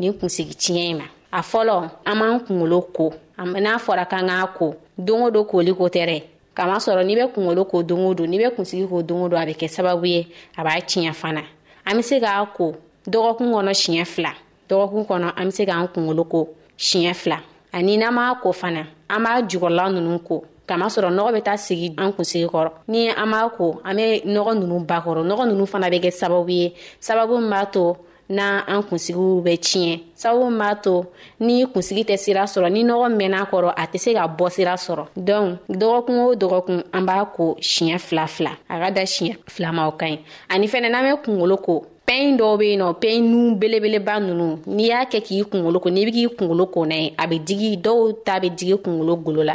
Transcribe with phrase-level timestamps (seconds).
[0.00, 1.76] nin kunsigi tiɲɛ in ma a fɔlɔ
[2.06, 6.02] an b'an kungolo ko n'a fɔra kan k'a ko don o don koli ko tɛ
[6.10, 6.18] dɛ
[6.56, 9.38] kamasɔrɔ n'i bɛ kungolo ko don o don n'i bɛ kunsigi ko don o don
[9.38, 10.26] a bɛ kɛ sababu ye
[10.56, 11.42] a b'a tiɲɛ fana
[11.86, 12.74] an be se k'a ko
[13.06, 14.32] dɔgɔkun kɔnɔ siɲɛ fila
[14.68, 16.48] dɔgɔkun kɔnɔ an be se k'an kungolo ko
[16.78, 17.38] siɲɛ fila
[17.72, 21.92] ani n'an b'a ko fana an b'a jugɔrɔla nunu ko kamasɔrɔ nɔgɔ bɛ taa sigi
[21.98, 25.86] an kunsigi kɔrɔ ni an b'a ko an be nɔgɔ nunu bakɔrɔ nɔgɔ nunu fana
[25.92, 27.96] bɛ kɛ sababu ye sababu min b'a to
[28.30, 30.94] na an kunsigiw bɛ tiɲɛ sabu m'a to
[31.40, 34.74] ni kunsigi tɛ sira sɔrɔ ni nɔgɔ mɛn'a kɔrɔ a tɛ se ka bɔ sira
[34.86, 39.36] sɔrɔ dɔnku dɔgɔkun o dɔgɔkun an b'a ko siɲɛ fila fila a ka da siɲɛ
[39.48, 40.18] fila ma o ka ɲi
[40.48, 44.48] ani fɛnɛ n'an bɛ kungolo ko pɛn dɔw be yen nɔ pɛn nu belebeleba nunu
[44.76, 47.40] n'i y'a kɛ k'i kungolo ko n'i be k'i kungolo ko na ye a be
[47.40, 49.54] digi dɔw ta be digi kungolo golo la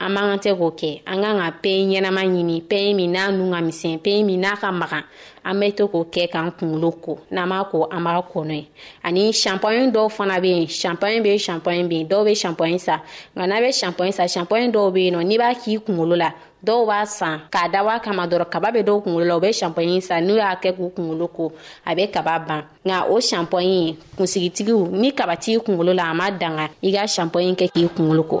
[0.00, 3.30] an man ka tɛ k'o kɛ an kan ka pɛn ɲɛnama ɲini pɛn min n'a
[3.36, 5.04] nu ka misɛn pɛn min n'a ka magan
[5.44, 8.64] an bɛ to k'o kɛ k'an kunkolo ko n'an b'a ko an b'a kɔnɔ ye
[9.06, 12.78] ani shampoing dɔw fana bɛ yen shampoing bɛ yen shampoing bɛ yen dɔw bɛ shampoing
[12.80, 12.98] san
[13.36, 16.30] nka n'a bɛ shampoing san shampoing dɔw bɛ yen nɔ n'i b'a k'i kunkolo la
[16.66, 19.52] dɔw b'a san k'a dabɔ a kama dɔrɔn kaba bɛ dɔw kunkolo la u bɛ
[19.52, 21.52] shampoing san n'u y'a kɛ k'u kunkolo ko
[21.86, 26.30] a bɛ kaba ban nka o shampoing kunsigitigiw ni kaba t'i kunkolo la a ma
[26.30, 28.40] danga i ka shampoing kɛ k'i kunkolo ko.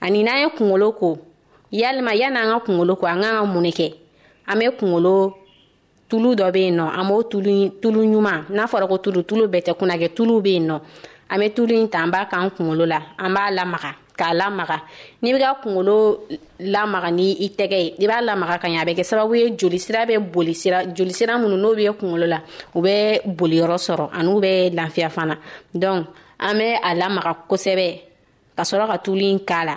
[0.00, 1.18] ani n'an ye kungolo ko
[1.72, 3.88] yalima yan'an ka kungolo ko an k'an ka mun ne kɛ
[4.48, 5.34] an be kungolo
[6.08, 9.44] tulu dɔ be yen nɔ an b'o tulu tulu ɲuman n'a fɔra ko tulu tulu
[9.52, 10.76] bɛɛ tɛ kunnakɛ tulu be yen nɔ
[11.30, 14.76] an be tulu ɲi ta an b'a k'an kungolo la an b'a lamaga k'a lamaga
[15.22, 16.20] n'i be ka kungolo
[16.60, 19.50] lamaga ni i tɛgɛ ye i b'a lamaga ka ɲa a bɛ kɛ sababu ye
[19.56, 22.38] jolisira bɛ boli sira jolisira minnu n'o be kungolo la
[22.74, 25.36] u bɛ boliyɔrɔ sɔrɔ an'u bɛ lafiya fana
[25.74, 26.06] donc
[26.38, 27.88] an bɛ a lamaga kosɛbɛ
[28.56, 29.76] ka sɔrɔ ka tulu ɲi k'a la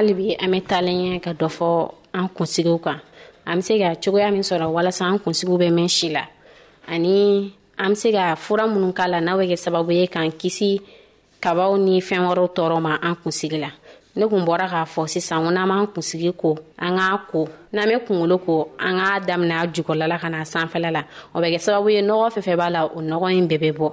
[0.00, 1.68] halibi an bɛ taalen ɲɛ ka dɔ fɔ
[2.18, 3.00] an kunsigiw kan
[3.50, 6.24] an be se ka cogoya min sɔrɔ walasa an kunsigiw bɛ mɛn si la
[6.88, 10.30] ani an be se ka fura minnu k'a la n'a bɛ kɛ sababu ye k'an
[10.40, 10.80] kisi
[11.44, 13.68] kabaw ni fɛn wɔrɔw tɔɔrɔ ma an kunsigi la
[14.16, 17.84] ne kun bɔra k'a fɔ sisan ko n'an b'an kunsigi ko an k'a ko n'an
[17.88, 21.02] be kungolo ko an k'a daminɛ a jukɔrɔla la ka na sanfɛla la
[21.34, 23.76] o bɛ kɛ sababu ye nɔgɔ fɛn fɛn b'a la o nɔgɔ ɲi bɛɛ bɛ
[23.78, 23.92] bɔ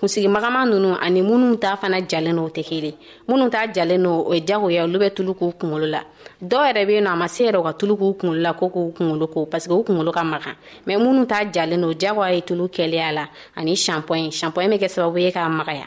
[0.00, 2.94] kunsigimagama nunu ani minnu ta fana jalen no tɛ kelen
[3.28, 6.00] minnu ta jalen no o ye jagoya olu bɛ tulu k'u kungolo la
[6.50, 8.52] dɔw yɛrɛ bɛ yen nɔ a ma se yɛrɛ u ka tulu k'u kungolo la
[8.54, 10.54] ko k'u kungolo ko paseke u kungolo ka magan
[10.86, 13.24] mɛ minnu ta jalen no jagoya ye tulu kɛlɛya la
[13.56, 15.86] ani shampoing shampoing bɛ kɛ sababu ye k'a magaya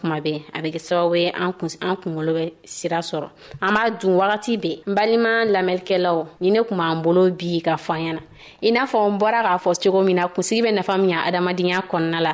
[0.00, 3.28] kuma bɛɛ a bɛ kɛ sababu ye an kunkolo bɛ sira sɔrɔ
[3.60, 7.76] an b'a dun wagati bɛɛ n balima lamɛnnikɛlaw ni ne kun b'an bolo bi ka
[7.76, 8.22] fɔ an ɲɛna
[8.62, 11.22] i n'a fɔ n bɔra k'a fɔ cogo min na kunsigi bɛ nafa min ɲa
[11.28, 12.32] adamadenya kɔnɔna la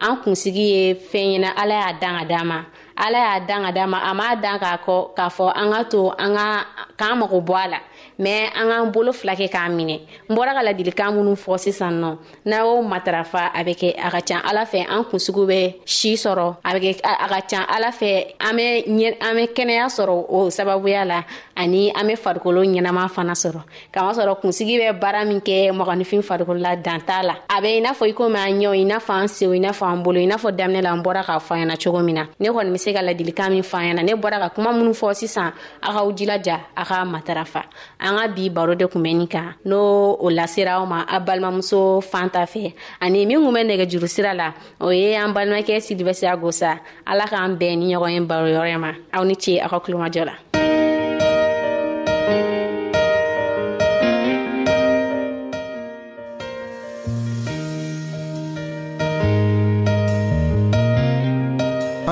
[0.00, 2.64] an kunsigi ye fɛn ɲɛna ala y'a dan ka d'an ma
[2.96, 5.82] ala y'a dan ka d'an ma a m'a dan k'a kɔ k'a fɔ an ka
[5.84, 6.66] to an ka
[6.98, 7.78] k'an mago bɔ a la
[8.18, 9.96] mɛ an k'an bolo fila kɛ k'a minɛ
[10.30, 14.10] n bɔra ka ladilikan minnu fɔ sisan nɔ n'a y'o matarafa a bɛ kɛ a
[14.10, 17.88] ka can ala fɛ an kunsigiw bɛ si sɔrɔ a bɛ a ka can ala
[17.90, 21.24] fɛ an bɛ ɲɛ an bɛ kɛnɛya sɔrɔ o sababuya la
[21.56, 26.60] ani an bɛ farikolo ɲɛnama fana sɔrɔ kamasɔrɔ kunsigi bɛ baara min kɛ mɔgɔninfin farikolo
[26.60, 28.98] la dan t'a la a bɛ i n'a fɔ i komi an ɲɛw i n'a
[29.00, 31.24] fɔ an sew i n'a fɔ an bolo i n'a fɔ daminɛ la an bɔra
[31.24, 33.76] k'a fɔ an ɲɛna cogo min na ne kɔni bɛ se ka ladilikan min fɔ
[33.90, 37.64] an ɲɛna ne bɔra ka kuma minnu fɔ sisan a k'aw jilaja a ka matarafa
[38.00, 39.78] an ka bi baro de kunbɛ nin kan n'o
[40.24, 41.78] o lasera aw ma a balimamuso
[42.10, 42.62] fan ta fɛ
[43.04, 44.48] ani min kun bɛ nɛgɛ juru sira la
[44.84, 46.72] o ye an balimakɛ sidibɛsiya gosa
[47.10, 50.22] ala k'an bɛn ni ɲɔgɔn ye baro yɔrɔ ma aw ni ce aw ka kulomajɔ
[50.30, 50.36] la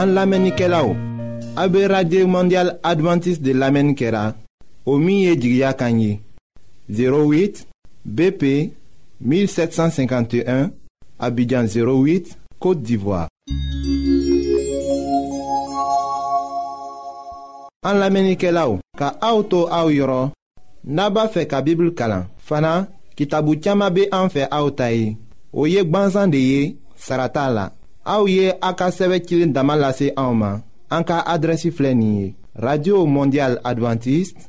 [0.03, 0.89] an lamɛnnikɛlaw
[1.63, 4.25] a be radio mondial advantiste de lamɛnni kɛra
[4.87, 7.67] 08
[8.05, 8.73] BP
[9.21, 10.71] 1751,
[11.19, 13.29] Abidjan 08, Kote d'Ivoire
[17.85, 20.29] An la menike la ou, ka aoutou aou yoron
[20.85, 25.15] Naba fe ka bibl kalan Fana, ki tabou tchama be an fe aoutay
[25.55, 27.69] Ou yek banzan de ye, sarata la
[28.05, 30.61] Aou ye akaseve kilin damalase aouman
[30.91, 34.49] An ka adresi flenye Radio Mondial Adventiste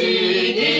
[0.00, 0.79] Destiny.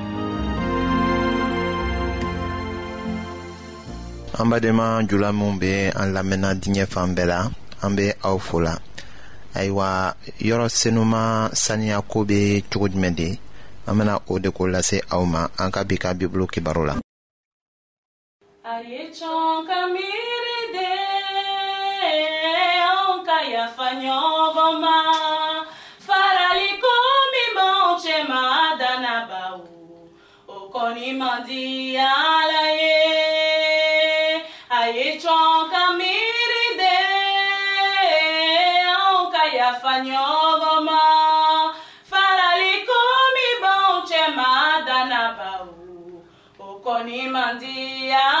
[4.45, 7.47] Mbade man jula moun be an la mena dine fan be la
[7.83, 8.73] An be a ou fola
[9.53, 13.37] A ywa yoro senouman san yako be choukou dmede
[13.87, 16.95] An mena ou dekou la se a ouman An ka bika biblo ki barou la
[18.65, 20.89] A ye chon kamire de
[22.89, 24.19] An kaya fanyo
[24.57, 24.97] voma
[26.07, 28.43] Farali komi moun chema
[28.81, 32.80] danaba ou Okoni mandi alaye
[40.05, 40.99] nyɔgɔma
[42.09, 42.99] faraliko
[43.35, 44.51] mi bɔn cɛ ma
[44.87, 45.87] dana bawo
[46.65, 48.40] o kɔni man diya.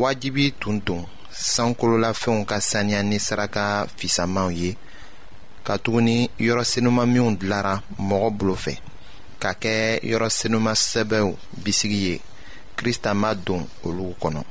[0.00, 4.70] wajibi tun tun sankololafɛnw ka saniya ni saraka fisamanw ye
[5.66, 7.74] katuguni yɔrɔ senuman minw dilara
[8.08, 8.74] mɔgɔ bolo fɛ
[9.42, 9.74] ka kɛ
[10.10, 11.26] yɔrɔ senuman sɛbɛw
[11.62, 12.14] bisigi ye
[12.76, 14.42] krista ma don olu kɔnɔ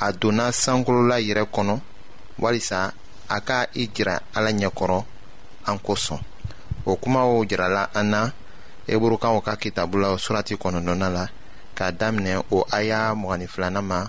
[0.00, 1.78] a donna sankolola yɛrɛ kɔnɔ
[2.42, 2.92] walisa
[3.30, 5.04] a ka i jira ala ɲɛkɔrɔ
[5.66, 6.18] an kosɔn
[6.86, 8.30] o kumaw jirala an na
[8.88, 11.26] eburukaw ka kitabu la surati kɔnɔnɔna la
[11.76, 14.08] k'a daminɛ o aya mɔgɔnin filanan ma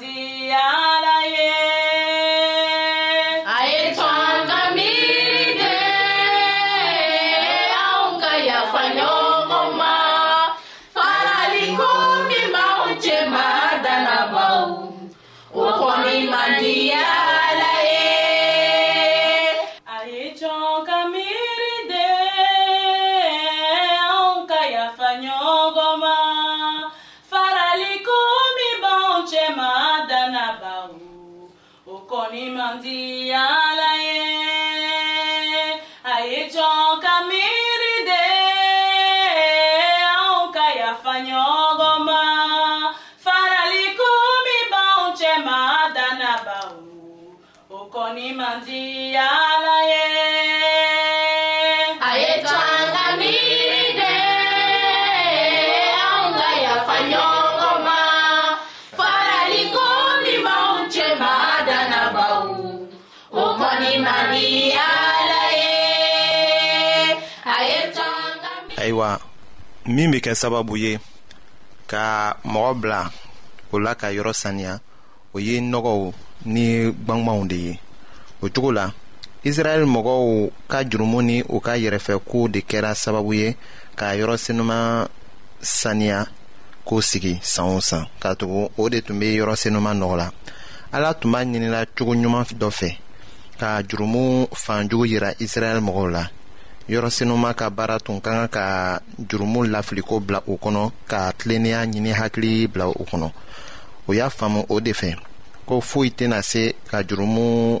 [0.00, 0.81] 一样。
[68.82, 69.08] ayiwa
[69.94, 70.94] min bɛ kɛ sababu ye
[71.90, 72.04] ka
[72.52, 73.00] mɔgɔ bila
[73.72, 74.74] o la ka yɔrɔ saniya
[75.34, 75.98] o ye nɔgɔw
[76.52, 76.64] ni
[77.04, 77.74] gbangbanw de ye
[78.44, 78.92] o cogo la
[79.44, 83.56] israɛl mɔgɔw ka jurumu ni u ka yɛrɛfɛkow de kɛra sababu ye
[83.98, 85.06] k'a yɔrɔ senuman
[85.60, 86.26] saniya
[86.86, 90.28] k'o sigi san o san k'a tugu o de tun bɛ yɔrɔ senuman nɔgɔ la
[90.92, 92.96] ala tun b'a ɲinila cogo ɲuman dɔ fɛ
[93.60, 96.24] ka jurumu fanjugu yira israɛl mɔgɔw la
[96.88, 101.86] yɔrɔ senuman ka baara tun ka kan ka jurumu lafiliko bila u kɔnɔ ka tilennenya
[101.86, 103.30] ɲini hakili bila u kɔnɔ
[104.08, 105.14] o y'a faamu o de fɛ
[105.66, 107.80] ko foyi tɛna se ka jurumu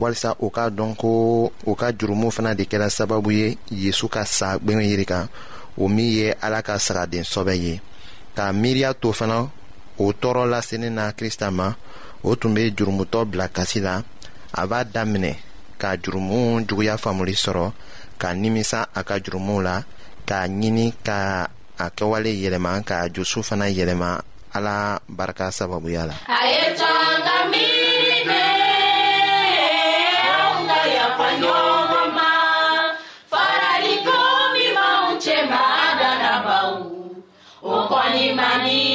[0.00, 3.46] walisa o k'a dɔn ko u ka jurumu fana de kɛra sababu ye
[3.82, 5.28] yezu ka sa gwɛngɛ yiri kan
[5.82, 7.74] o min ye ala ka sagaden sɔbɛ ye
[8.36, 9.38] k'a miiriya to fana
[10.02, 11.68] o tɔɔrɔ lasenin na krista ma
[12.22, 14.02] o tun be jurumutɔ bila kasi la
[14.54, 15.34] a b'a daminɛ
[15.80, 17.72] ka jurumu juguya faamuli sɔrɔ
[18.18, 19.82] ka nimisa a ka jurumuw la
[20.26, 24.20] k'a ɲini ka a kɛwale yɛlɛma ka jusu fana yɛlɛma
[24.54, 26.14] ala barika sababuya la
[38.08, 38.87] money, money.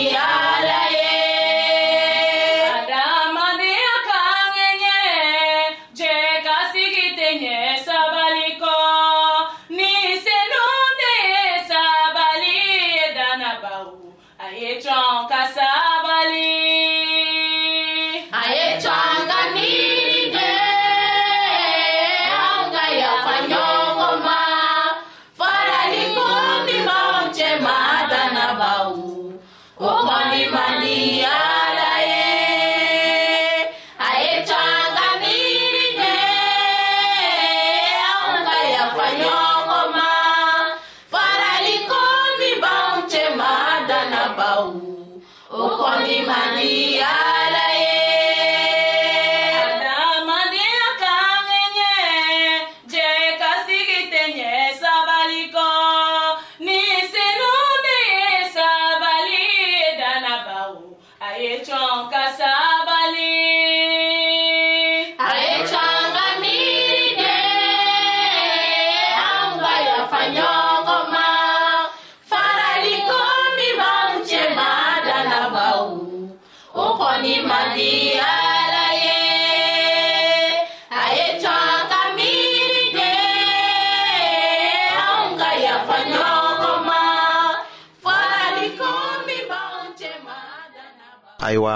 [91.47, 91.75] ayiwa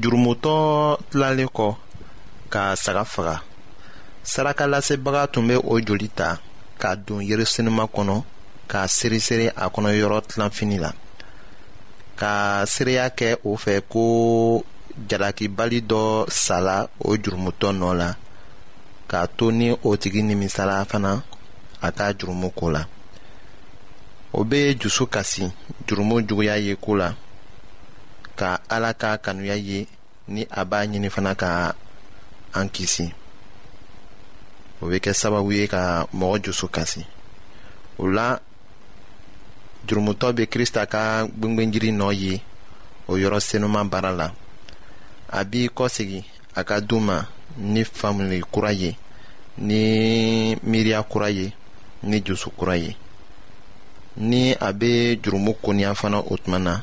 [0.00, 0.52] jurumutɔ
[1.10, 1.68] tilalen kɔ
[2.52, 3.34] ka saga faga
[4.32, 6.28] saraka lasebaga tun bɛ o joli ta
[6.80, 8.16] k'a don yirisinima kɔnɔ
[8.70, 10.90] k'a seresere a kɔnɔ yɔrɔ tilanfini la
[12.20, 12.32] ka
[12.72, 14.02] seereya kɛ o fɛ ko
[15.08, 16.02] jalakibali dɔ
[16.44, 18.08] sala o jurumutɔ nɔ la
[19.10, 21.22] k'a to ni o tigi nimisala fana
[21.86, 22.82] a t'a jurumu ko la
[24.32, 25.46] o bɛ dusu kasi
[25.86, 27.14] jurumu juguya ye ko la.
[28.36, 29.86] ka ala ka kanuya ye
[30.28, 31.48] ni a b'a ɲini fana ka
[32.58, 33.06] an kisi
[34.82, 35.82] o be kɛ sababu ye ka
[36.18, 37.00] mɔgɔ jusu kasi
[37.98, 38.28] o la
[39.86, 41.02] jurumutɔ be krista ka
[41.38, 42.34] gwengwenjiri nɔ ye
[43.10, 44.26] o yɔrɔ senuman baara la
[45.30, 46.20] a b'i kɔsegi
[46.58, 47.16] a ka du ma
[47.72, 48.90] ni famili kura ye
[49.58, 49.80] ni
[50.68, 51.46] miiriya kura ye
[52.02, 52.96] ni joso kura ye
[54.16, 56.82] ni a be jurumu koniya fana o tuma na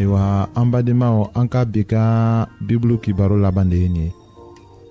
[0.00, 4.14] ayiwa an badenmaw an ka bi ka bibulu kibaro laban de ye nin ye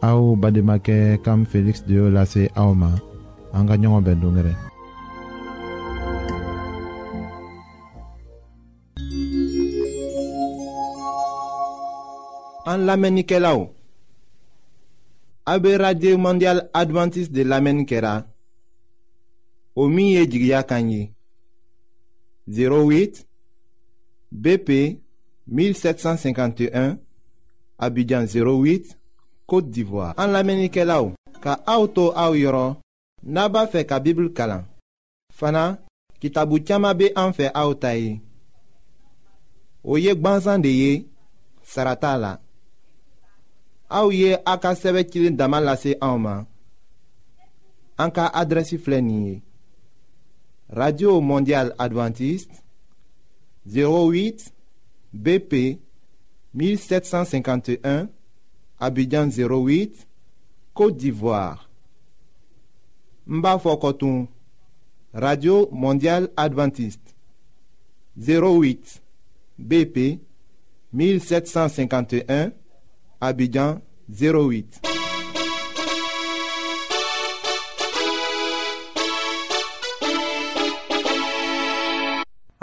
[0.06, 2.92] aw bademakɛ kam feliksi de y'o lase aw ma
[3.56, 4.54] an ka ɲɔgɔn bɛn dongɛrɛ
[12.70, 13.60] an lamɛnnikɛlaw
[15.52, 18.28] a be radio mondial advantiste de lamɛnni kɛra
[19.76, 21.16] o min 08
[24.32, 25.00] BP
[25.48, 26.98] 1751,
[27.80, 28.96] Abidjan 08,
[29.50, 30.14] Kote d'Ivoire.
[30.20, 32.76] An la menike la ou, ka aoutou aou yoron,
[33.24, 34.66] naba fe ka Bibli kalan.
[35.34, 35.80] Fana,
[36.22, 38.20] ki tabou tiyama be an fe aouta ye.
[39.84, 40.94] Ou yek banzan de ye,
[41.64, 42.36] sarata la.
[43.90, 46.46] Aou ye akaseve kilin damal la se aouman.
[47.98, 49.40] An ka adresi flenye.
[50.70, 52.62] Radio Mondial Adventiste.
[53.72, 54.52] 08
[55.14, 55.80] BP
[56.54, 58.10] 1751
[58.80, 60.08] Abidjan 08
[60.74, 61.70] Côte d'Ivoire
[63.28, 64.28] Mbafokotou
[65.14, 67.16] Radio Mondiale Adventiste
[68.18, 69.02] 08
[69.60, 70.20] BP
[70.94, 72.52] 1751
[73.22, 73.80] Abidjan
[74.10, 74.89] 08